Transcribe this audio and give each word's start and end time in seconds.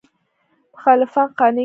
مخالفان 0.73 1.27
قانع 1.37 1.37
کاندي. 1.37 1.59